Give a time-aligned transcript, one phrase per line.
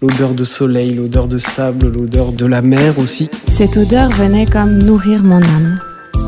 [0.00, 3.28] l'odeur de soleil, l'odeur de sable, l'odeur de la mer aussi.
[3.56, 5.80] Cette odeur venait comme nourrir mon âme.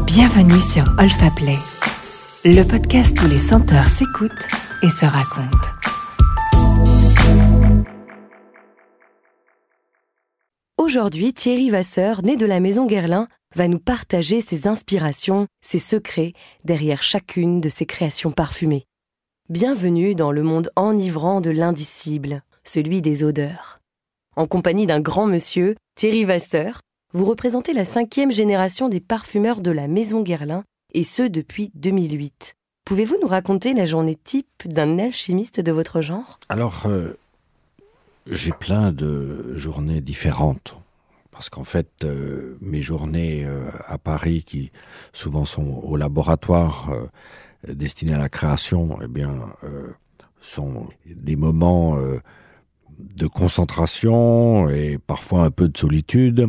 [0.07, 1.57] Bienvenue sur Olfa Play,
[2.45, 4.49] le podcast où les senteurs s'écoutent
[4.83, 5.69] et se racontent.
[10.77, 16.33] Aujourd'hui, Thierry Vasseur, né de la maison Guerlain, va nous partager ses inspirations, ses secrets
[16.65, 18.87] derrière chacune de ses créations parfumées.
[19.49, 23.81] Bienvenue dans le monde enivrant de l'indicible, celui des odeurs.
[24.37, 26.81] En compagnie d'un grand monsieur, Thierry Vasseur,
[27.13, 32.55] vous représentez la cinquième génération des parfumeurs de la maison Guerlain, et ce depuis 2008.
[32.85, 36.41] Pouvez-vous nous raconter la journée type d'un alchimiste de votre genre?
[36.49, 37.17] Alors, euh,
[38.27, 40.77] j'ai plein de journées différentes.
[41.31, 44.73] Parce qu'en fait, euh, mes journées euh, à Paris, qui
[45.13, 46.93] souvent sont au laboratoire
[47.67, 49.35] destinés à la création, eh bien,
[50.41, 51.99] sont des moments
[52.99, 56.49] de concentration et parfois un peu de solitude.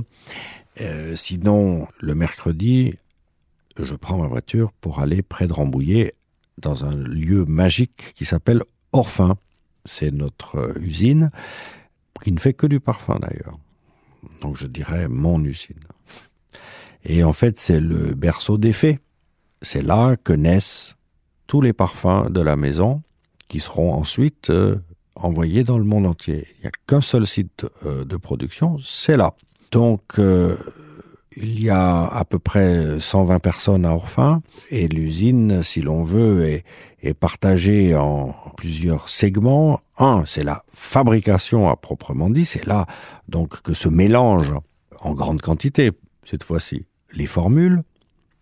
[1.16, 2.96] sinon, le mercredi,
[3.78, 6.14] je prends ma voiture pour aller près de Rambouillet
[6.58, 9.38] dans un lieu magique qui s'appelle Orphin.
[9.86, 11.32] C'est notre euh, usine
[12.24, 13.58] qui ne fait que du parfum d'ailleurs.
[14.42, 15.80] Donc je dirais mon usine.
[17.04, 19.00] Et en fait, c'est le berceau des fées.
[19.64, 20.96] C'est là que naissent
[21.48, 23.02] tous les parfums de la maison
[23.50, 24.76] qui seront ensuite euh,
[25.16, 26.48] envoyés dans le monde entier.
[26.58, 29.34] Il n'y a qu'un seul site euh, de production, c'est là.
[29.72, 30.20] Donc
[31.38, 36.46] il y a à peu près 120 personnes à Orphin et l'usine, si l'on veut,
[36.46, 36.66] est,
[37.02, 39.80] est, partagée en plusieurs segments.
[39.98, 42.46] Un, c'est la fabrication à proprement dit.
[42.46, 42.86] C'est là
[43.30, 44.56] donc que se mélangent
[45.00, 45.92] en grande quantité,
[46.24, 47.82] cette fois-ci, les formules,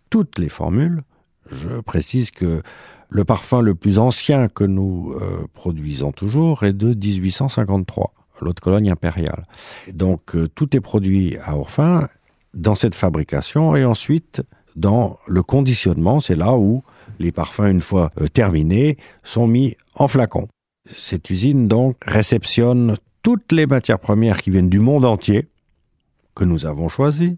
[0.10, 1.04] toutes les formules.
[1.52, 2.62] Je précise que
[3.10, 8.90] le parfum le plus ancien que nous euh, produisons toujours est de 1853 l'autre cologne
[8.90, 9.44] impériale.
[9.92, 12.08] Donc euh, tout est produit à Orphin
[12.54, 14.42] dans cette fabrication et ensuite
[14.76, 16.84] dans le conditionnement, c'est là où
[17.20, 20.48] les parfums, une fois euh, terminés, sont mis en flacon.
[20.90, 25.48] Cette usine, donc, réceptionne toutes les matières premières qui viennent du monde entier,
[26.34, 27.38] que nous avons choisies.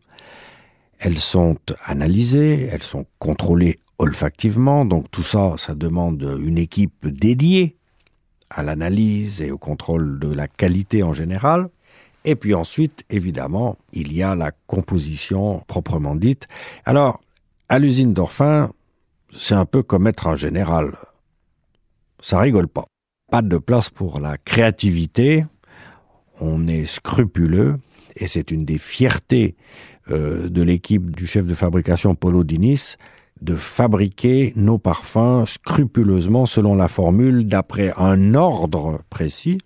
[1.00, 7.78] Elles sont analysées, elles sont contrôlées olfactivement, donc tout ça, ça demande une équipe dédiée
[8.50, 11.70] à l'analyse et au contrôle de la qualité en général.
[12.26, 16.48] Et puis ensuite, évidemment, il y a la composition proprement dite.
[16.84, 17.22] Alors,
[17.70, 18.72] à l'usine d'Orphin,
[19.38, 20.98] c'est un peu comme être un général.
[22.22, 22.86] Ça rigole pas.
[23.30, 25.46] Pas de place pour la créativité.
[26.40, 27.78] On est scrupuleux
[28.16, 29.56] et c'est une des fiertés
[30.10, 32.96] euh, de l'équipe du chef de fabrication Polo Dinis
[33.42, 39.58] de fabriquer nos parfums scrupuleusement selon la formule d'après un ordre précis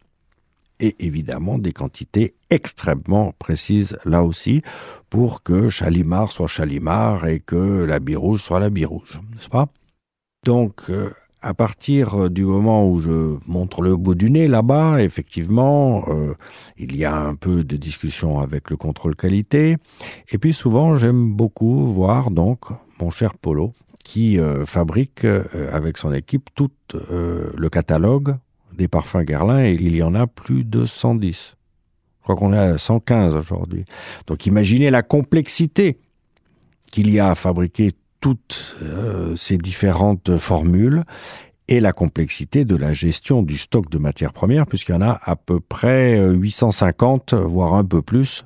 [0.79, 4.61] et évidemment des quantités extrêmement précises là aussi
[5.09, 9.67] pour que Chalimard soit Chalimard et que la rouge soit la rouge, n'est-ce pas?
[10.43, 11.09] Donc euh,
[11.45, 16.33] à partir du moment où je montre le bout du nez là-bas, effectivement, euh,
[16.75, 19.77] il y a un peu de discussion avec le contrôle qualité.
[20.31, 22.61] Et puis souvent, j'aime beaucoup voir donc
[22.99, 23.73] mon cher Polo
[24.03, 25.25] qui euh, fabrique
[25.71, 26.71] avec son équipe tout
[27.03, 28.37] le catalogue
[28.75, 31.55] des parfums Guerlain et il y en a plus de 110.
[32.19, 33.85] Je crois qu'on est à 115 aujourd'hui.
[34.25, 35.99] Donc imaginez la complexité
[36.91, 37.91] qu'il y a à fabriquer
[38.25, 41.03] toutes euh, ces différentes formules
[41.67, 45.19] et la complexité de la gestion du stock de matières premières, puisqu'il y en a
[45.21, 48.43] à peu près 850, voire un peu plus,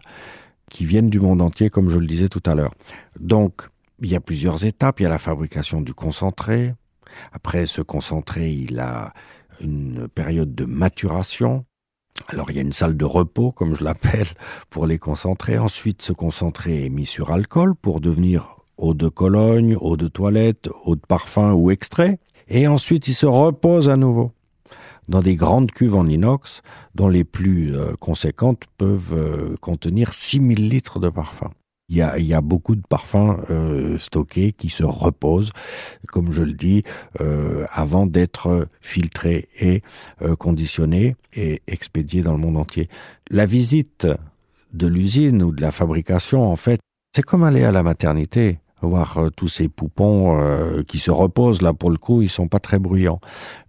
[0.69, 2.73] qui viennent du monde entier, comme je le disais tout à l'heure.
[3.21, 3.69] Donc,
[4.01, 4.99] il y a plusieurs étapes.
[4.99, 6.73] Il y a la fabrication du concentré.
[7.31, 9.13] Après ce concentré, il a
[9.61, 11.63] une période de maturation.
[12.27, 14.27] Alors il y a une salle de repos, comme je l'appelle,
[14.69, 15.57] pour les concentrer.
[15.57, 20.69] Ensuite, ce concentré est mis sur alcool pour devenir eau de Cologne, eau de toilette,
[20.85, 22.19] eau de parfum ou extrait.
[22.47, 24.31] Et ensuite, il se repose à nouveau
[25.09, 26.61] dans des grandes cuves en inox,
[26.95, 31.51] dont les plus euh, conséquentes peuvent euh, contenir 6000 litres de parfum.
[31.91, 35.51] Il y a, beaucoup de parfums euh, stockés qui se reposent,
[36.07, 36.83] comme je le dis,
[37.71, 39.81] avant d'être filtrés et
[40.37, 42.89] conditionnés et expédiés dans le monde entier.
[43.31, 44.07] La visite
[44.71, 46.79] de l'usine ou de la fabrication, en fait,
[47.15, 51.61] c'est comme aller à la maternité voir euh, tous ces poupons euh, qui se reposent
[51.61, 53.19] là pour le coup, ils sont pas très bruyants.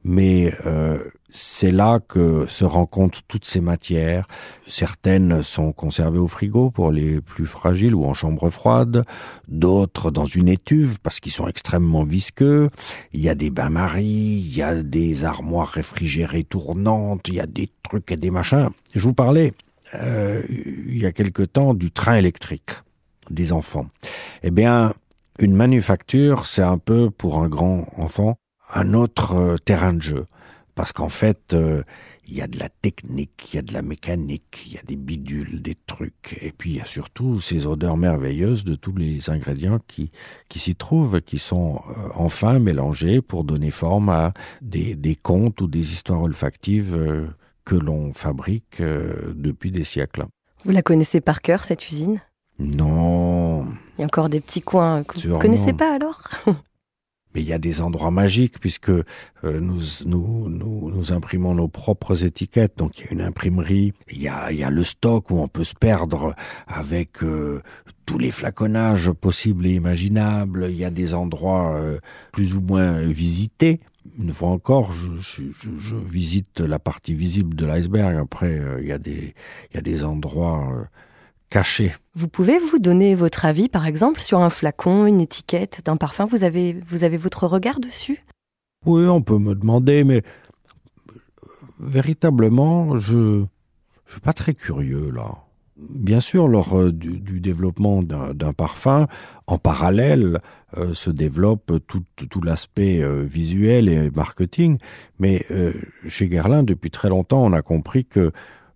[0.04, 0.98] Mais euh,
[1.28, 4.26] c'est là que se rencontrent toutes ces matières.
[4.66, 9.04] Certaines sont conservées au frigo pour les plus fragiles ou en chambre froide,
[9.48, 12.70] d'autres dans une étuve parce qu'ils sont extrêmement visqueux.
[13.12, 17.46] Il y a des bains-maries, il y a des armoires réfrigérées tournantes, il y a
[17.46, 18.70] des trucs et des machins.
[18.94, 19.52] Je vous parlais
[19.94, 22.70] euh, il y a quelque temps du train électrique
[23.28, 23.86] des enfants.
[24.42, 24.92] Eh bien,
[25.40, 28.36] une manufacture, c'est un peu pour un grand enfant
[28.72, 30.26] un autre euh, terrain de jeu
[30.76, 31.82] parce qu'en fait, euh,
[32.26, 34.82] il y a de la technique, il y a de la mécanique, il y a
[34.82, 38.96] des bidules, des trucs, et puis il y a surtout ces odeurs merveilleuses de tous
[38.96, 40.10] les ingrédients qui,
[40.48, 44.32] qui s'y trouvent, qui sont euh, enfin mélangés pour donner forme à
[44.62, 47.28] des, des contes ou des histoires olfactives
[47.64, 50.24] que l'on fabrique depuis des siècles.
[50.64, 52.20] Vous la connaissez par cœur, cette usine?
[52.58, 53.49] Non.
[53.98, 56.28] Il y a encore des petits coins que vous ne connaissez pas alors?
[57.34, 59.04] Mais il y a des endroits magiques puisque euh,
[59.44, 62.76] nous, nous, nous, nous, imprimons nos propres étiquettes.
[62.78, 65.38] Donc il y a une imprimerie, il y a, il y a le stock où
[65.38, 66.34] on peut se perdre
[66.66, 67.62] avec euh,
[68.04, 70.66] tous les flaconnages possibles et imaginables.
[70.70, 71.98] Il y a des endroits euh,
[72.32, 73.80] plus ou moins visités.
[74.18, 78.16] Une fois encore, je, je, je visite la partie visible de l'iceberg.
[78.16, 79.34] Après, il y a des,
[79.70, 80.88] il y a des endroits
[81.50, 81.92] caché.
[82.14, 86.24] Vous pouvez vous donner votre avis, par exemple, sur un flacon, une étiquette d'un parfum
[86.24, 88.24] Vous avez, vous avez votre regard dessus?
[88.86, 90.22] Oui, on peut me demander, mais
[91.78, 93.46] véritablement, je ne
[94.06, 95.44] suis pas très curieux là.
[95.76, 99.06] Bien sûr, lors euh, du, développement d'un parfum,
[99.46, 100.40] en parallèle,
[100.76, 104.76] euh, se développe tout, tout l'aspect euh, visuel et marketing.
[105.18, 105.46] Mais
[106.06, 108.30] chez Guerlain, depuis très longtemps, on a compris que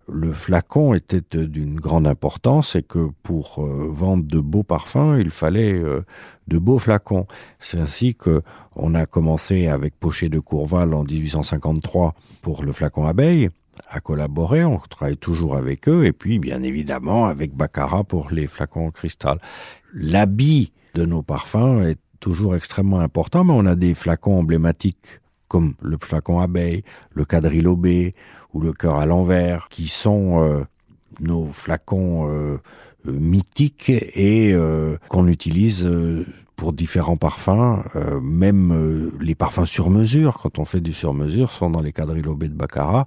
[0.07, 5.31] le flacon était d'une grande importance et que pour euh, vendre de beaux parfums, il
[5.31, 6.05] fallait euh,
[6.47, 7.25] de beaux flacons.
[7.59, 8.41] C'est ainsi que
[8.75, 13.49] on a commencé avec Pochet de Courval en 1853 pour le flacon abeille
[13.89, 18.47] à collaborer, on travaille toujours avec eux et puis bien évidemment avec Baccarat pour les
[18.47, 19.39] flacons en cristal.
[19.93, 25.75] L'habit de nos parfums est toujours extrêmement important, mais on a des flacons emblématiques comme
[25.81, 28.13] le flacon abeille, le quadrilobé
[28.55, 30.63] ou le cœur à l'envers, qui sont euh,
[31.19, 32.57] nos flacons euh,
[33.05, 34.55] euh, mythiques et
[35.09, 35.87] qu'on utilise
[36.55, 37.83] pour différents parfums,
[38.21, 42.47] même les parfums sur mesure, quand on fait du sur mesure, sont dans les quadrilobés
[42.47, 43.05] de Baccarat.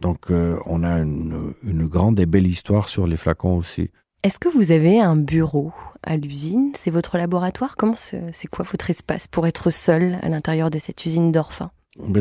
[0.00, 0.26] Donc
[0.66, 1.54] on a une,
[1.86, 3.90] grande et belle histoire sur les flacons aussi.
[4.24, 5.72] Est-ce que vous avez un bureau
[6.02, 6.72] à l'usine?
[6.76, 7.76] C'est votre laboratoire?
[7.76, 11.70] Comment c'est quoi votre espace pour être seul à l'intérieur de cette usine d'orphin?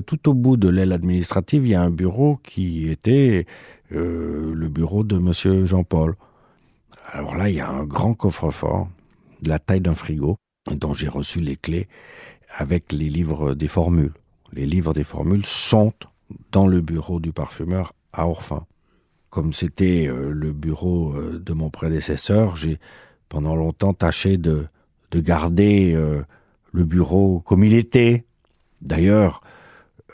[0.06, 3.46] Tout au bout de l'aile administrative, il y a un bureau qui était
[3.92, 6.16] euh, le bureau de Monsieur Jean-Paul.
[7.12, 8.90] Alors là, il y a un grand coffre-fort,
[9.42, 10.38] de la taille d'un frigo,
[10.72, 11.88] dont j'ai reçu les clés
[12.56, 14.14] avec les livres des formules.
[14.52, 15.94] Les livres des formules sont
[16.52, 18.66] dans le bureau du parfumeur à Orphin.
[19.30, 22.80] Comme c'était euh, le bureau euh, de mon prédécesseur, j'ai
[23.30, 24.68] pendant longtemps tâché de
[25.14, 25.98] garder
[26.72, 28.26] le bureau comme il était.
[28.82, 29.42] D'ailleurs,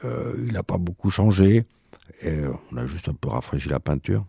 [0.04, 1.66] euh, il n'a pas beaucoup changé.
[2.22, 2.40] Et
[2.72, 4.26] on a juste un peu rafraîchi la peinture.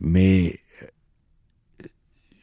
[0.00, 1.86] Mais euh,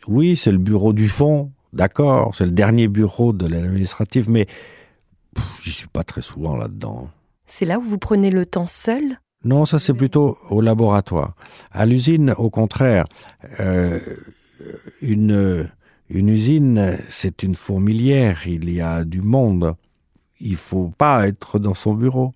[0.08, 4.48] oui, c'est le bureau du fond, d'accord, c'est le dernier bureau de l'administrative, mais
[5.62, 7.10] j'y suis pas très souvent là-dedans.
[7.46, 9.20] C'est là où vous prenez le temps seul?
[9.44, 11.36] Non, ça c'est plutôt au laboratoire.
[11.72, 13.06] À l'usine, au contraire,
[13.60, 14.00] euh,
[15.02, 15.70] une,
[16.10, 19.76] une usine, c'est une fourmilière, il y a du monde
[20.42, 22.34] il faut pas être dans son bureau.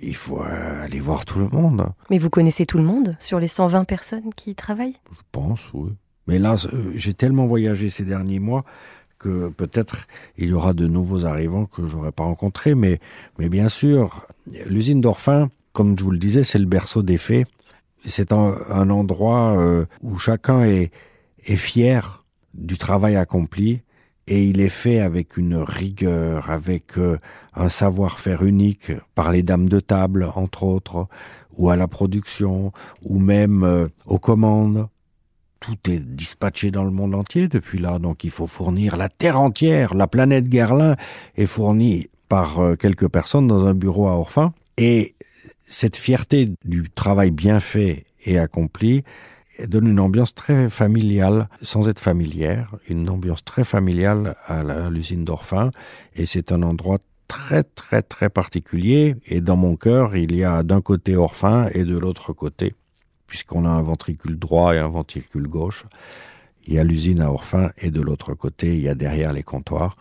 [0.00, 1.86] Il faut euh, aller voir tout le monde.
[2.10, 4.96] Mais vous connaissez tout le monde sur les 120 personnes qui y travaillent?
[5.10, 5.90] Je pense, oui.
[6.28, 8.64] Mais là, euh, j'ai tellement voyagé ces derniers mois
[9.18, 12.76] que peut-être il y aura de nouveaux arrivants que j'aurais pas rencontrés.
[12.76, 13.00] Mais,
[13.38, 14.26] mais bien sûr,
[14.66, 17.48] l'usine d'Orphin, comme je vous le disais, c'est le berceau des faits.
[18.04, 20.92] C'est un, endroit euh, où chacun est,
[21.44, 22.24] est fier
[22.54, 23.82] du travail accompli
[24.28, 27.18] et il est fait avec une rigueur, avec euh,
[27.54, 31.08] un savoir-faire unique par les dames de table, entre autres,
[31.56, 34.88] ou à la production, ou même euh, aux commandes.
[35.60, 39.40] Tout est dispatché dans le monde entier depuis là, donc il faut fournir la Terre
[39.40, 39.94] entière.
[39.94, 40.96] La planète Guerlain
[41.36, 44.52] est fournie par euh, quelques personnes dans un bureau à Orphin.
[44.76, 45.14] Et
[45.66, 49.04] cette fierté du travail bien fait et accompli,
[49.66, 55.70] donne une ambiance très familiale, sans être familière, une ambiance très familiale à l'usine d'Orphin.
[56.14, 59.16] Et c'est un endroit très très très particulier.
[59.26, 62.74] Et dans mon cœur, il y a d'un côté Orphin et de l'autre côté,
[63.26, 65.84] puisqu'on a un ventricule droit et un ventricule gauche.
[66.66, 69.42] Il y a l'usine à Orphin et de l'autre côté, il y a derrière les
[69.42, 69.96] comptoirs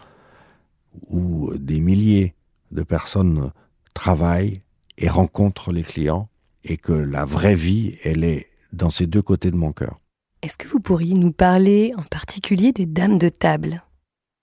[1.10, 2.34] où des milliers
[2.72, 3.52] de personnes
[3.94, 4.60] travaillent
[4.98, 6.30] et rencontre les clients
[6.64, 8.48] et que la vraie vie, elle est
[8.78, 10.00] dans ces deux côtés de mon cœur.
[10.42, 13.84] Est-ce que vous pourriez nous parler en particulier des dames de table?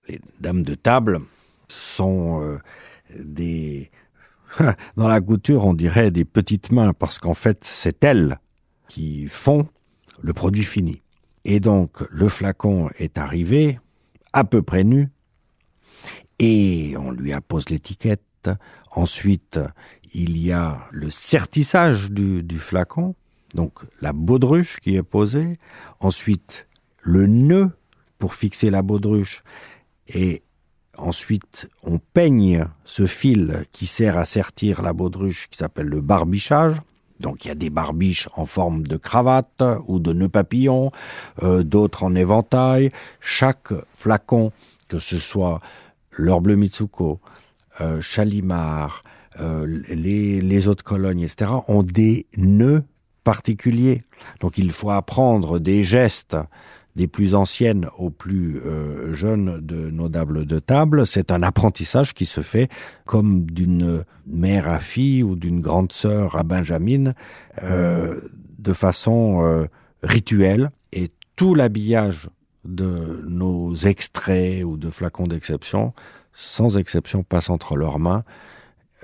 [0.08, 1.20] Les dames de table
[1.68, 2.58] sont euh,
[3.18, 3.90] des...
[4.96, 8.38] Dans la couture, on dirait des petites mains parce qu'en fait, c'est elles
[8.88, 9.68] qui font
[10.20, 11.02] le produit fini.
[11.44, 13.78] Et donc, le flacon est arrivé
[14.32, 15.10] à peu près nu
[16.38, 18.50] et on lui appose l'étiquette.
[18.90, 19.58] Ensuite,
[20.12, 23.14] il y a le sertissage du, du flacon,
[23.54, 25.58] donc la baudruche qui est posée.
[26.00, 26.66] Ensuite,
[27.00, 27.70] le nœud
[28.18, 29.42] pour fixer la baudruche.
[30.08, 30.42] Et
[30.96, 36.76] ensuite, on peigne ce fil qui sert à sertir la baudruche qui s'appelle le barbichage.
[37.20, 40.90] Donc il y a des barbiches en forme de cravate ou de nœud papillon,
[41.42, 42.90] euh, d'autres en éventail.
[43.20, 44.52] Chaque flacon,
[44.88, 45.60] que ce soit
[46.10, 47.20] l'or bleu Mitsuko,
[47.80, 49.02] euh, Chalimar,
[49.40, 52.84] euh, les, les autres colognes, etc., ont des nœuds
[53.24, 54.04] particuliers.
[54.40, 56.36] Donc il faut apprendre des gestes
[56.96, 61.06] des plus anciennes aux plus euh, jeunes de nos dames de table.
[61.06, 62.68] C'est un apprentissage qui se fait
[63.04, 67.14] comme d'une mère à fille ou d'une grande sœur à Benjamin,
[67.62, 68.20] euh,
[68.58, 69.66] de façon euh,
[70.02, 70.70] rituelle.
[70.92, 72.30] Et tout l'habillage
[72.64, 75.92] de nos extraits ou de flacons d'exception,
[76.32, 78.24] sans exception, passe entre leurs mains.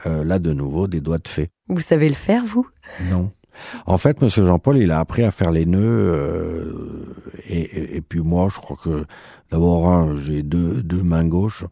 [0.07, 1.51] Euh, là, de nouveau, des doigts de fée.
[1.69, 2.67] Vous savez le faire, vous?
[3.11, 3.31] Non.
[3.87, 7.15] En fait, Monsieur Jean-Paul, il a appris à faire les nœuds, euh,
[7.49, 9.05] et, et, et, puis moi, je crois que
[9.51, 11.65] d'abord, hein, j'ai deux, deux mains gauches,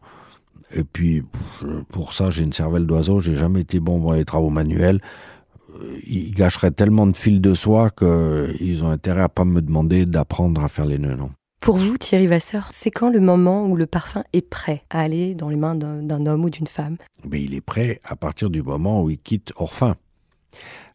[0.75, 1.23] et puis
[1.91, 3.19] pour ça, j'ai une cervelle d'oiseau.
[3.19, 4.99] J'ai jamais été bon dans les travaux manuels.
[6.05, 10.63] Ils gâcheraient tellement de fils de soie qu'ils ont intérêt à pas me demander d'apprendre
[10.63, 11.31] à faire les nœuds, non.
[11.61, 15.35] Pour vous, Thierry Vasseur, c'est quand le moment où le parfum est prêt à aller
[15.35, 16.95] dans les mains d'un homme ou d'une femme?
[17.29, 19.95] Mais il est prêt à partir du moment où il quitte Orphin.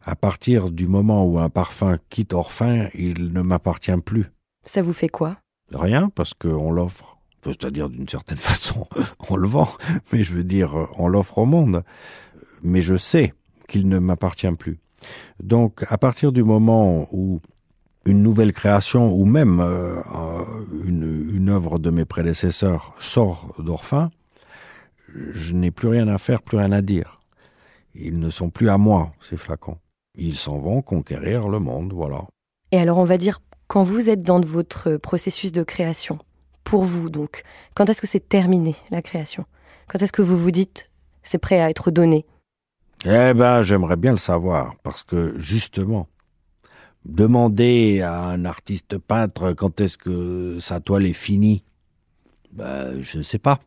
[0.07, 4.31] À partir du moment où un parfum quitte Orphin, il ne m'appartient plus.
[4.63, 5.37] Ça vous fait quoi?
[5.73, 7.17] Rien, parce qu'on l'offre.
[7.43, 8.87] C'est-à-dire, d'une certaine façon,
[9.29, 9.67] on le vend,
[10.13, 11.83] mais je veux dire, on l'offre au monde.
[12.61, 13.33] Mais je sais
[13.67, 14.77] qu'il ne m'appartient plus.
[15.41, 17.39] Donc, à partir du moment où
[18.05, 19.99] une nouvelle création ou même euh,
[20.83, 24.11] une, une œuvre de mes prédécesseurs sort d'Orphin,
[25.15, 27.21] je n'ai plus rien à faire, plus rien à dire.
[27.95, 29.79] Ils ne sont plus à moi, ces flacons.
[30.17, 32.25] Ils s'en vont conquérir le monde, voilà.
[32.71, 36.19] Et alors, on va dire, quand vous êtes dans votre processus de création,
[36.63, 37.43] pour vous donc,
[37.73, 39.45] quand est-ce que c'est terminé, la création?
[39.87, 40.89] Quand est-ce que vous vous dites,
[41.23, 42.25] c'est prêt à être donné?
[43.05, 46.07] Eh ben, j'aimerais bien le savoir, parce que justement,
[47.05, 51.63] demander à un artiste peintre quand est-ce que sa toile est finie,
[52.51, 53.59] ben, je ne sais pas.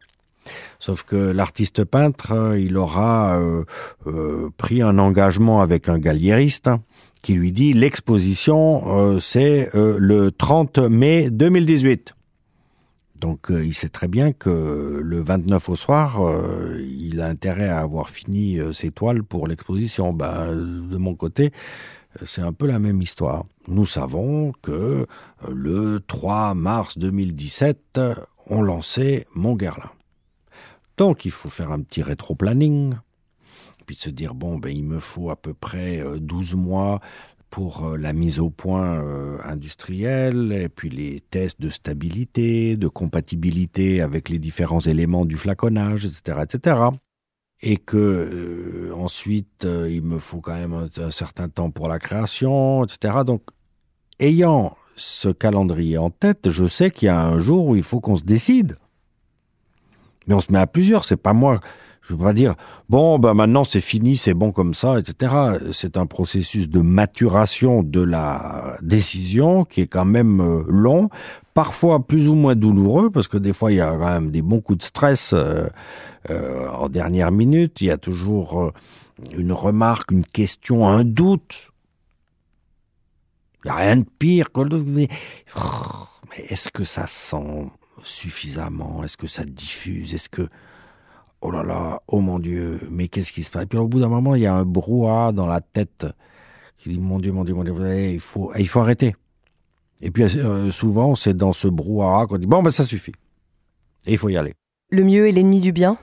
[0.78, 3.64] Sauf que l'artiste peintre, il aura euh,
[4.06, 6.82] euh, pris un engagement avec un galliériste hein,
[7.20, 12.14] qui lui dit l'exposition, euh, c'est le 30 mai 2018.
[13.20, 16.20] Donc il sait très bien que le 29 au soir,
[16.78, 20.12] il a intérêt à avoir fini ses toiles pour l'exposition.
[20.12, 21.50] Ben, de mon côté,
[22.22, 23.44] c'est un peu la même histoire.
[23.66, 25.08] Nous savons que
[25.48, 28.00] le 3 mars 2017,
[28.46, 29.90] on lançait Montgerlin.
[30.98, 32.94] Donc il faut faire un petit rétro-planning,
[33.86, 37.00] puis se dire, bon, ben, il me faut à peu près 12 mois
[37.50, 44.02] pour la mise au point euh, industrielle, et puis les tests de stabilité, de compatibilité
[44.02, 46.40] avec les différents éléments du flaconnage, etc.
[46.42, 46.80] etc.
[47.60, 51.98] Et que euh, ensuite, euh, il me faut quand même un, certain temps pour la
[51.98, 53.18] création, etc.
[53.26, 53.42] Donc,
[54.20, 58.00] ayant ce calendrier en tête, je sais qu'il y a un jour où il faut
[58.00, 58.76] qu'on se décide.
[60.28, 61.58] Mais on se met à plusieurs, c'est pas moi.
[62.02, 62.54] Je veux pas dire,
[62.88, 65.32] bon, ben maintenant c'est fini, c'est bon comme ça, etc.
[65.72, 71.10] C'est un processus de maturation de la décision qui est quand même euh, long,
[71.52, 74.40] parfois plus ou moins douloureux, parce que des fois il y a quand même des
[74.40, 75.66] bons coups de stress euh,
[76.30, 77.80] euh, en dernière minute.
[77.80, 78.72] Il y a toujours euh,
[79.36, 81.72] une remarque, une question, un doute.
[83.64, 84.82] Il n'y a rien de pire que le...
[84.82, 85.08] Mais,
[86.30, 87.66] mais est-ce que ça sent
[88.02, 89.02] suffisamment?
[89.04, 90.14] Est-ce que ça diffuse?
[90.14, 90.48] Est-ce que
[91.40, 93.64] oh là là, oh mon Dieu, mais qu'est-ce qui se passe?
[93.64, 96.06] Et puis au bout d'un moment, il y a un brouhaha dans la tête
[96.76, 97.74] qui dit mon Dieu, mon Dieu, mon Dieu,
[98.12, 99.14] il faut, il faut arrêter.
[100.00, 103.14] Et puis euh, souvent, c'est dans ce brouhaha qu'on dit bon ben ça suffit.
[104.06, 104.54] Et il faut y aller.
[104.90, 105.98] Le mieux est l'ennemi du bien,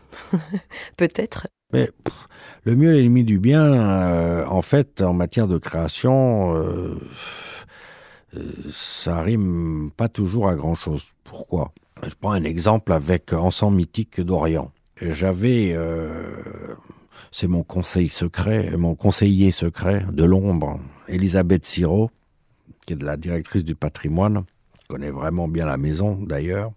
[0.98, 1.48] peut-être?
[1.74, 2.28] Mais pff,
[2.64, 3.64] le mieux est l'ennemi du bien.
[3.64, 6.56] Euh, en fait, en matière de création.
[6.56, 7.00] Euh,
[8.70, 11.12] ça rime pas toujours à grand chose.
[11.24, 11.72] Pourquoi?
[12.04, 14.72] Je prends un exemple avec Ensemble mythique d'Orient.
[15.02, 16.76] J'avais euh,
[17.32, 22.12] c'est mon conseil secret, mon conseiller secret de l'ombre, Elisabeth Siro,
[22.86, 24.44] qui est de la directrice du patrimoine,
[24.88, 26.72] connaît vraiment bien la maison d'ailleurs.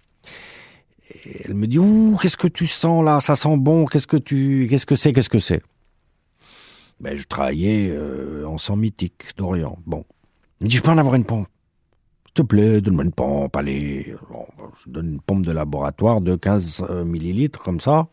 [1.44, 3.20] Elle me dit Ouh, qu'est-ce que tu sens là?
[3.20, 3.86] Ça sent bon.
[3.86, 5.62] Qu'est-ce que tu, qu'est-ce que c'est Qu'est-ce que c'est?
[7.00, 9.78] Ben, je travaillais euh, en sang mythique d'Orient.
[9.86, 10.04] Bon,
[10.60, 11.48] il me dit Je peux en avoir une pompe
[12.42, 13.56] te plaît, donne-moi une pompe.
[13.56, 14.46] Allez, bon,
[14.84, 18.08] je donne une pompe de laboratoire de 15 euh, millilitres comme ça.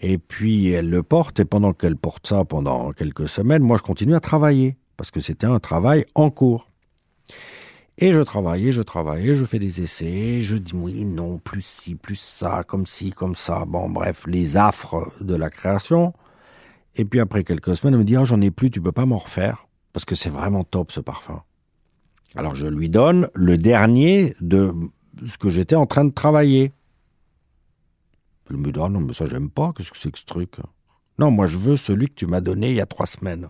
[0.00, 3.82] Et puis elle le porte, et pendant qu'elle porte ça pendant quelques semaines, moi je
[3.82, 6.70] continue à travailler, parce que c'était un travail en cours.
[8.00, 11.96] Et je travaillais, je travaillais, je fais des essais, je dis oui, non, plus ci,
[11.96, 13.64] plus ça, comme ci, comme ça.
[13.66, 16.14] Bon, bref, les affres de la création.
[16.94, 19.04] Et puis après quelques semaines, elle me dit, oh, j'en ai plus, tu peux pas
[19.04, 21.42] m'en refaire, parce que c'est vraiment top ce parfum.
[22.38, 24.72] Alors je lui donne le dernier de
[25.26, 26.70] ce que j'étais en train de travailler.
[28.48, 30.54] Elle me dit, ah non, mais ça j'aime pas, qu'est-ce que c'est que ce truc?
[31.18, 33.48] Non, moi je veux celui que tu m'as donné il y a trois semaines.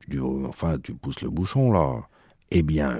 [0.00, 2.08] Je dis, oh, enfin, tu pousses le bouchon là.
[2.50, 2.96] Eh bien,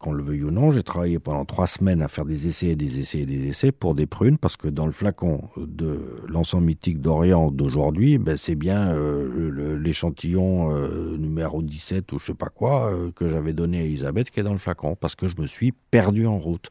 [0.00, 2.76] qu'on le veuille ou non, j'ai travaillé pendant trois semaines à faire des essais et
[2.76, 6.62] des essais et des essais pour des prunes, parce que dans le flacon de l'encens
[6.62, 12.48] mythique d'Orient d'aujourd'hui, ben c'est bien euh, l'échantillon euh, numéro 17 ou je sais pas
[12.48, 15.38] quoi euh, que j'avais donné à Elisabeth qui est dans le flacon, parce que je
[15.38, 16.70] me suis perdu en route.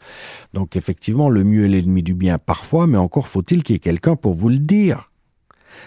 [0.55, 3.79] Donc effectivement, le mieux est l'ennemi du bien parfois, mais encore faut-il qu'il y ait
[3.79, 5.11] quelqu'un pour vous le dire.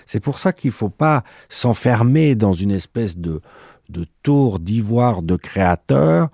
[0.06, 3.40] C'est pour ça qu'il ne faut pas s'enfermer dans une espèce de
[4.22, 6.30] tour d'ivoire de créateur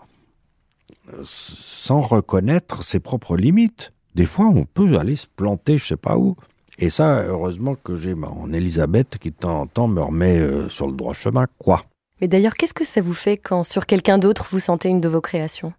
[1.23, 3.93] sans reconnaître ses propres limites.
[4.15, 6.37] Des fois, on peut aller se planter, je sais pas où.
[6.79, 10.69] Et ça, heureusement que j'ai mon Elisabeth qui de temps en temps me remet euh,
[10.69, 11.85] sur le droit chemin, quoi.
[12.21, 15.09] Mais d'ailleurs, qu'est-ce que ça vous fait quand sur quelqu'un d'autre vous sentez une de
[15.09, 15.73] vos créations?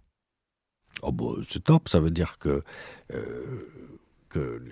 [1.02, 2.62] Oh bah, c'est top, ça veut dire que,
[3.14, 3.58] euh,
[4.28, 4.62] que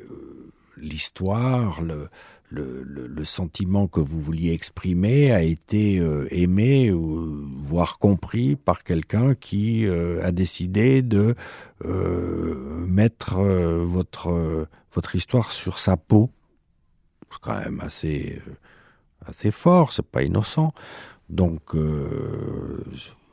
[0.80, 2.08] l'histoire, le,
[2.50, 9.34] le, le, sentiment que vous vouliez exprimer a été euh, aimé voire compris par quelqu'un
[9.34, 11.34] qui euh, a décidé de
[11.84, 16.30] euh, mettre votre votre histoire sur sa peau.
[17.30, 18.40] C'est quand même assez
[19.26, 20.72] assez fort, c'est pas innocent.
[21.28, 21.76] Donc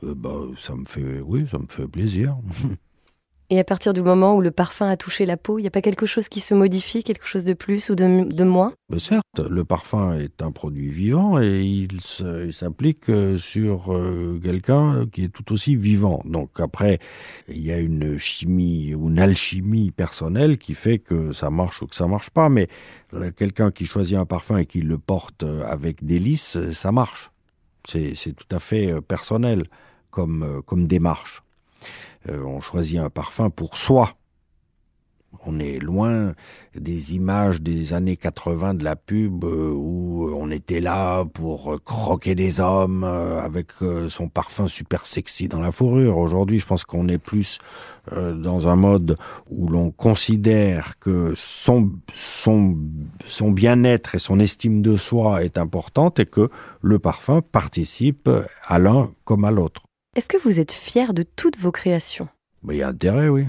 [0.02, 2.36] bah, ça me fait oui, ça me fait plaisir.
[3.48, 5.70] Et à partir du moment où le parfum a touché la peau, il n'y a
[5.70, 8.72] pas quelque chose qui se modifie, quelque chose de plus ou de, moins?
[8.88, 12.00] Mais Certes, le parfum est un produit vivant et il
[12.52, 16.22] s'applique euh, sur euh, quelqu'un qui est tout aussi vivant.
[16.24, 16.98] Donc après,
[17.48, 21.86] il y a une chimie ou une alchimie personnelle qui fait que ça marche ou
[21.86, 22.48] que ça marche pas.
[22.48, 22.66] Mais
[23.14, 27.30] euh, quelqu'un qui choisit un parfum et qui le porte avec délice, ça marche.
[27.86, 29.68] C'est tout à fait personnel
[30.10, 31.45] comme démarche.
[32.28, 34.12] Euh, on choisit un parfum pour soi.
[35.44, 36.32] On est loin
[36.74, 42.34] des images des années 80 de la pub euh, où on était là pour croquer
[42.34, 43.72] des hommes euh, avec
[44.08, 46.16] son parfum super sexy dans la fourrure.
[46.16, 47.58] Aujourd'hui, je pense qu'on est plus
[48.10, 49.18] dans un mode
[49.50, 52.78] où l'on considère que son, son,
[53.26, 56.48] son bien-être et son estime de soi est importante et que
[56.82, 58.30] le parfum participe
[58.64, 59.82] à l'un comme à l'autre.
[60.16, 62.26] Est-ce que vous êtes fier de toutes vos créations?
[62.62, 63.44] Bah, Il y a intérêt, oui.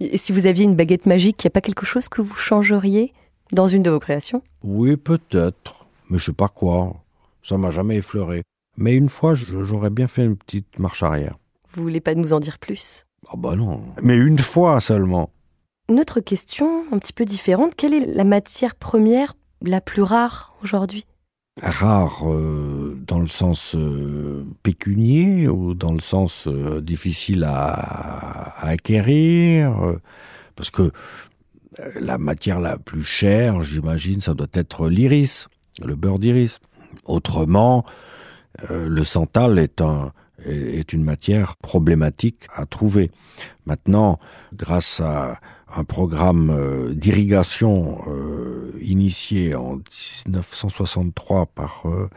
[0.00, 2.34] Et si vous aviez une baguette magique, il n'y a pas quelque chose que vous
[2.34, 3.12] changeriez
[3.52, 4.42] dans une de vos créations?
[4.62, 5.86] Oui, peut-être.
[6.08, 6.96] Mais je sais pas quoi.
[7.42, 8.42] Ça m'a jamais effleuré.
[8.78, 11.36] Mais une fois, j'aurais bien fait une petite marche arrière.
[11.68, 13.04] Vous voulez pas nous en dire plus?
[13.28, 13.82] Ah bah non.
[14.02, 15.28] Mais une fois seulement.
[15.90, 17.74] Une autre question, un petit peu différente.
[17.76, 21.04] Quelle est la matière première la plus rare aujourd'hui?
[21.70, 29.74] Rare euh, dans le sens euh, pécunier ou dans le sens euh, difficile à, acquérir
[30.56, 30.90] parce que
[31.98, 35.48] la matière la plus chère, j'imagine, ça doit être l'iris,
[35.84, 36.58] le beurre d'iris.
[37.06, 37.84] Autrement,
[38.68, 40.12] le santal est un
[40.46, 43.10] est une matière problématique à trouver.
[43.66, 44.18] Maintenant,
[44.54, 45.40] grâce à
[45.74, 52.08] un programme euh, d'irrigation euh, initié en 1963 par euh,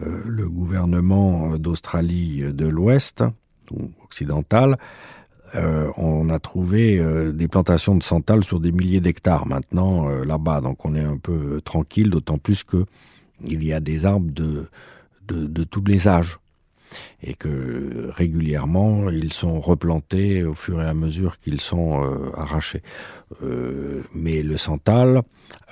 [0.00, 3.24] le gouvernement d'Australie de l'Ouest,
[3.70, 4.76] ou occidental,
[5.96, 7.00] on a trouvé
[7.32, 10.60] des plantations de santal sur des milliers d'hectares maintenant là-bas.
[10.60, 12.84] Donc on est un peu tranquille, d'autant plus que
[13.44, 14.68] il y a des arbres de,
[15.28, 16.38] de, de tous les âges
[17.22, 22.82] et que régulièrement ils sont replantés au fur et à mesure qu'ils sont euh, arrachés.
[23.42, 25.22] Euh, mais le santal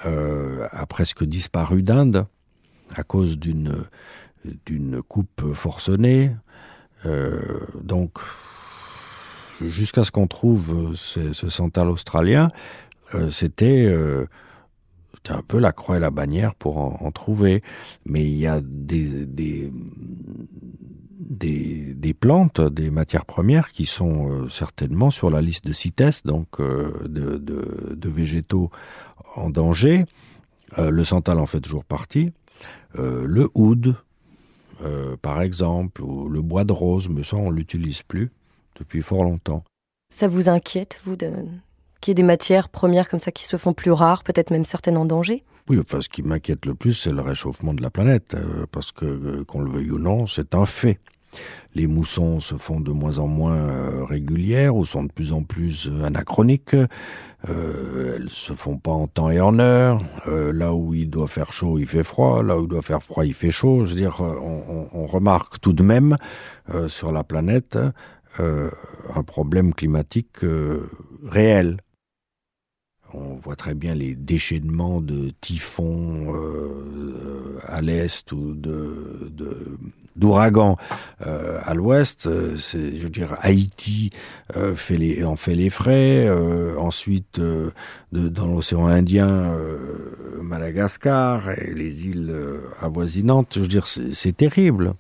[0.06, 2.26] euh, a presque disparu d'Inde
[2.94, 3.85] à cause d'une
[4.66, 6.35] d'une coupe forcenée.
[7.80, 8.18] donc
[9.61, 12.48] jusqu'à ce qu'on trouve ce, ce, santal australien,
[13.30, 13.87] c'était
[15.30, 17.62] un peu la croix et la bannière pour en, trouver.
[18.06, 19.72] Mais il y a des, des,
[21.42, 26.22] des, des, plantes, des matières premières qui sont euh, certainement sur la liste de CITES,
[26.24, 28.70] donc euh, de, de, de, végétaux
[29.35, 30.05] en danger.
[30.78, 32.33] Euh, le santal en fait toujours partie.
[32.94, 33.96] le oud,
[35.20, 38.31] par exemple, ou le bois de rose, mais ça on l'utilise plus
[38.78, 39.64] depuis fort longtemps.
[40.11, 41.31] Ça vous inquiète, vous, de,
[42.00, 44.64] qu'il y ait des matières premières comme ça qui se font plus rares, peut-être même
[44.64, 45.44] certaines en danger?
[45.68, 48.90] Oui, enfin, ce qui m'inquiète le plus, c'est le réchauffement de la planète, euh, parce
[48.92, 50.98] que, euh, qu'on le veuille ou non, c'est un fait.
[51.75, 55.42] Les moussons se font de moins en moins euh, régulières ou sont de plus en
[55.42, 56.75] plus anachroniques.
[57.49, 60.01] Euh, elles se font pas en temps et en heure.
[60.27, 62.42] là où il doit faire chaud, il fait froid.
[62.42, 63.85] Là où il doit faire froid, il fait chaud.
[63.85, 66.16] Je veux dire, on remarque tout de même
[66.87, 67.79] sur la planète
[68.38, 70.38] un problème climatique
[71.29, 71.79] réel.
[73.14, 78.55] On voit très bien les déchaînements de typhons euh, à l'est ou
[80.16, 80.77] d'ouragans
[81.27, 82.29] euh, à l'ouest.
[82.57, 84.11] C'est, je veux dire, Haïti
[84.57, 84.72] euh,
[85.25, 86.27] en fait les frais.
[86.27, 87.40] Euh, ensuite,
[88.12, 89.55] dans l'océan Indien,
[90.40, 92.35] Madagascar et les îles
[92.81, 93.53] avoisinantes.
[93.57, 94.94] Je veux dire, c'est, terrible.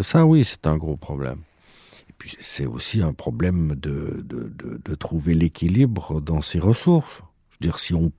[0.00, 1.38] Ça, oui, c'est un gros problème
[2.38, 4.52] c'est aussi un problème de, de,
[4.84, 7.20] de, trouver l'équilibre dans ces ressources.
[7.50, 8.12] Je veux dire, si on,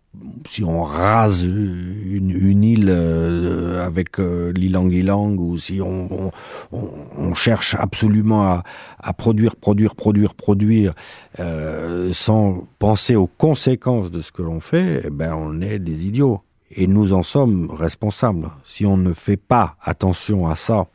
[0.48, 6.32] si on rase une, île euh, avec euh, l'ilang ilang ou si on,
[6.72, 8.63] on, on, cherche absolument à,
[9.00, 10.93] à, produire, produire, produire, produire,
[11.39, 16.08] euh, sans penser aux conséquences de ce que l'on fait, eh ben on est des
[16.08, 16.41] idiots.
[16.72, 18.50] Et nous en sommes responsables.
[18.65, 20.88] Si on ne fait pas attention à ça,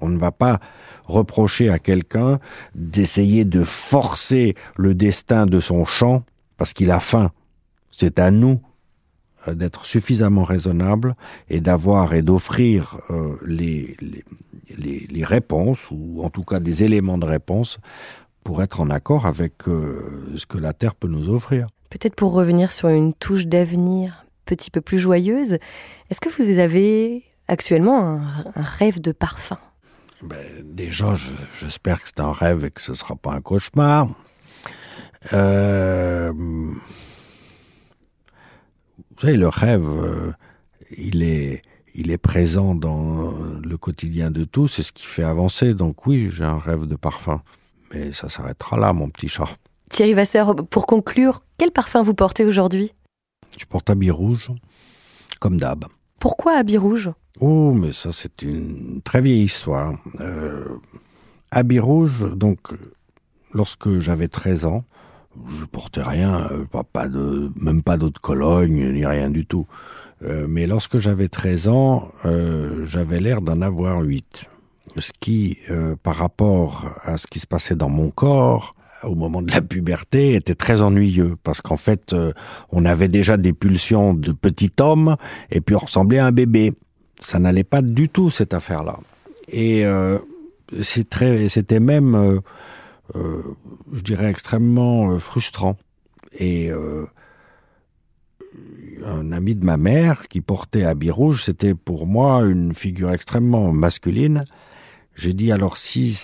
[0.00, 0.60] on ne va pas
[1.04, 2.38] reprocher à quelqu'un
[2.74, 6.22] d'essayer de forcer le destin de son champ
[6.56, 7.30] parce qu'il a faim
[7.98, 8.60] c'est à nous
[9.48, 11.16] euh, d'être suffisamment raisonnable
[11.48, 13.96] et d'avoir et d'offrir euh, les,
[14.78, 17.78] les, les, réponses, ou en tout cas des éléments de réponse,
[18.44, 21.66] pour être en accord avec euh, ce que la Terre peut nous offrir.
[21.90, 25.58] Peut-être pour revenir sur une touche d'avenir petit peu plus joyeuse,
[26.08, 28.22] est-ce que vous avez actuellement un,
[28.54, 29.58] un rêve de parfum?
[30.22, 31.14] Ben, Déjà,
[31.58, 34.08] j'espère que c'est un rêve et que ce ne sera pas un cauchemar.
[35.32, 36.80] Euh, vous
[39.20, 40.32] savez, le rêve, euh,
[40.96, 41.62] il est,
[41.94, 45.74] il est présent dans le quotidien de tous, c'est ce qui fait avancer.
[45.74, 47.42] Donc oui, j'ai un rêve de parfum.
[47.92, 49.48] Mais ça s'arrêtera là, mon petit chat.
[49.88, 52.92] Thierry Vasseur, pour conclure, quel parfum vous portez aujourd'hui?
[53.58, 54.52] Je porte habit rouge,
[55.40, 55.86] comme d'hab.
[56.20, 57.10] Pourquoi habit rouge?
[57.40, 59.94] Oh, mais ça, c'est une très vieille histoire.
[60.20, 60.64] Euh,
[61.50, 62.58] habit rouge, donc,
[63.52, 64.84] lorsque j'avais 13 ans,
[65.46, 66.84] je portais rien, euh, pas,
[67.56, 69.66] même pas d'eau de Cologne, ni rien du tout.
[70.24, 74.46] Euh, mais lorsque j'avais 13 ans, euh, j'avais l'air d'en avoir 8.
[74.96, 75.58] Ce qui,
[76.02, 78.74] par rapport à ce qui se passait dans mon corps,
[79.04, 82.16] au moment de la puberté, était très ennuyeux, parce qu'en fait,
[82.72, 85.16] on avait déjà des pulsions de petit homme,
[85.50, 86.72] et puis on ressemblait à un bébé.
[87.20, 88.98] Ça n'allait pas du tout, cette affaire-là.
[89.48, 90.18] Et euh,
[90.82, 92.40] c'était même
[93.16, 93.42] euh,
[93.92, 95.76] je dirais, extrêmement euh, frustrant.
[96.32, 97.06] Et euh,
[99.04, 103.72] un ami de ma mère qui portait habit rouge, c'était pour moi une figure extrêmement
[103.72, 104.44] masculine.
[105.14, 106.16] J'ai dit alors si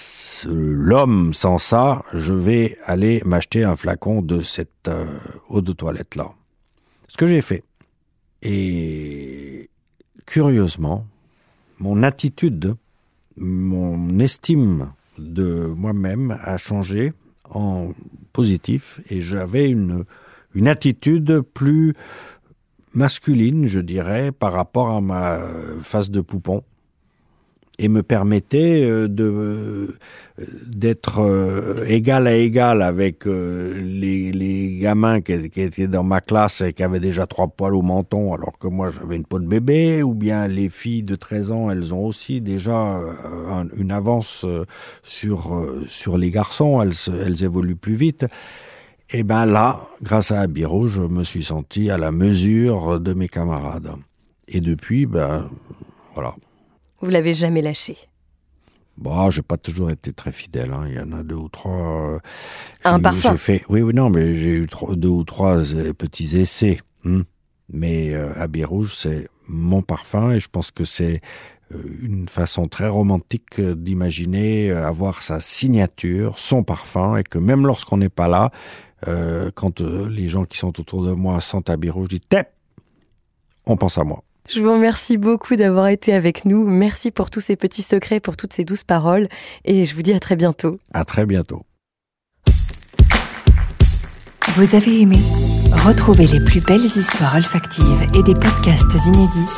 [0.47, 6.15] l'homme sans ça, je vais aller m'acheter un flacon de cette euh, eau de toilette
[6.15, 6.31] là.
[7.09, 7.65] Ce que j'ai fait.
[8.43, 9.71] Et
[10.27, 11.07] curieusement,
[11.81, 12.77] mon attitude,
[13.37, 17.13] mon estime de moi-même a changé
[17.51, 17.93] en
[18.33, 20.05] positif et j'avais une,
[20.67, 21.95] attitude plus
[22.95, 25.41] masculine, je dirais, par rapport à ma
[25.83, 26.63] face de poupon
[27.79, 29.97] et me permettait euh, de euh,
[30.67, 36.73] d'être euh, égal à égal avec les, les gamins qui, étaient dans ma classe et
[36.73, 40.03] qui avaient déjà trois poils au menton alors que moi j'avais une peau de bébé
[40.03, 43.01] ou bien les filles de 13 ans elles ont aussi déjà
[43.77, 44.45] une avance
[45.05, 46.83] sur sur les garçons.
[46.83, 48.27] Elles elles évoluent plus vite.
[49.11, 53.29] Et ben là grâce à Abiro je me suis senti à la mesure de mes
[53.29, 53.93] camarades.
[54.49, 55.49] Et depuis ben
[56.15, 56.35] voilà
[57.05, 57.97] vous l'avez jamais lâché
[58.97, 60.73] Bon, j'ai pas toujours été très fidèle.
[60.73, 60.85] Hein.
[60.89, 62.15] Il y en a deux ou trois.
[62.15, 62.19] Euh,
[62.85, 63.37] un parfum.
[63.37, 66.79] Fait, oui, oui, non, mais j'ai eu trois, deux ou trois euh, petits essais.
[67.05, 67.23] Hein.
[67.73, 71.21] Mais euh, Habit Rouge, c'est mon parfum et je pense que c'est
[71.73, 77.97] euh, une façon très romantique d'imaginer avoir sa signature, son parfum, et que même lorsqu'on
[77.97, 78.51] n'est pas là,
[79.09, 82.49] euh, quand les gens qui sont autour de moi sentent Habit Rouge, je dis Tep
[83.67, 84.23] on pense à moi.
[84.49, 86.67] Je vous remercie beaucoup d'avoir été avec nous.
[86.67, 89.29] Merci pour tous ces petits secrets, pour toutes ces douces paroles.
[89.65, 90.79] Et je vous dis à très bientôt.
[90.93, 91.65] À très bientôt.
[94.57, 95.19] Vous avez aimé?
[95.85, 99.51] Retrouvez les plus belles histoires olfactives et des podcasts inédits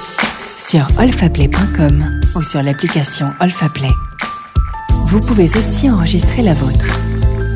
[0.57, 3.91] sur olfaplay.com ou sur l'application Olfaplay.
[5.07, 6.99] Vous pouvez aussi enregistrer la vôtre.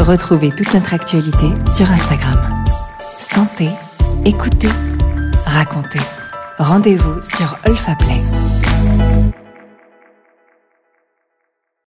[0.01, 2.64] Retrouvez toute notre actualité sur Instagram.
[3.19, 3.71] Sentez,
[4.25, 4.69] écoutez,
[5.47, 6.01] racontez.
[6.61, 8.20] Rendez-vous sur Olfaplay.